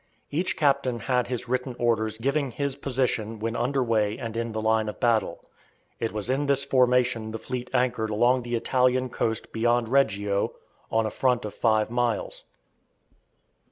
Each 0.31 0.57
captain 0.57 0.97
had 1.01 1.27
his 1.27 1.47
written 1.47 1.75
orders 1.77 2.17
giving 2.17 2.49
his 2.49 2.75
position 2.75 3.37
when 3.37 3.55
under 3.55 3.83
way 3.83 4.17
and 4.17 4.35
in 4.35 4.51
the 4.51 4.59
line 4.59 4.89
of 4.89 4.99
battle. 4.99 5.45
It 5.99 6.11
was 6.11 6.27
in 6.27 6.47
this 6.47 6.63
formation 6.65 7.29
the 7.29 7.37
fleet 7.37 7.69
anchored 7.71 8.09
along 8.09 8.41
the 8.41 8.55
Italian 8.55 9.11
coast 9.11 9.53
beyond 9.53 9.89
Reggio, 9.89 10.53
on 10.91 11.05
a 11.05 11.11
front 11.11 11.45
of 11.45 11.53
five 11.53 11.91
miles. 11.91 12.45